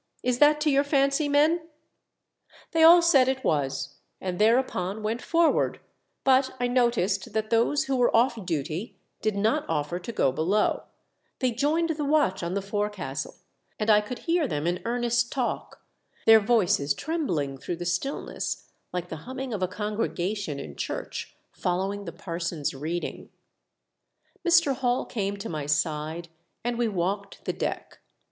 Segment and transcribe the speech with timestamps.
[0.23, 1.61] Is that to your fancy, men?"
[2.71, 5.79] They all said it was, and thereupon went forward,
[6.23, 10.85] but I noticed that those who were off duty did not offer to go below;
[11.37, 13.35] they joined the watch on the forecastle,
[13.77, 14.09] and I 62 THE DEATH SHIP.
[14.25, 15.83] could hear them in earnest talk,
[16.25, 21.35] their voices trembling through the stillness like the hum ming of a congregation in church
[21.51, 23.29] following the parson's reading,
[24.43, 24.73] Mr.
[24.75, 26.27] Hall came to my side
[26.63, 27.99] and we walked the deck.